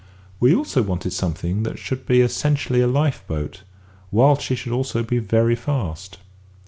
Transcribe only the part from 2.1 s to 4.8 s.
essentially a life boat, whilst she should